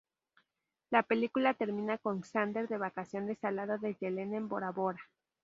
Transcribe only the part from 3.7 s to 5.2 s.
de Yelena en Bora Bora.